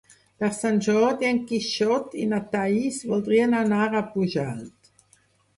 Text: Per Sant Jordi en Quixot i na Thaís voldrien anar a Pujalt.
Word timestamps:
Per 0.43 0.47
Sant 0.59 0.79
Jordi 0.85 1.27
en 1.31 1.41
Quixot 1.51 2.15
i 2.23 2.25
na 2.31 2.39
Thaís 2.55 2.97
voldrien 3.13 3.55
anar 3.63 3.83
a 3.85 4.03
Pujalt. 4.17 4.95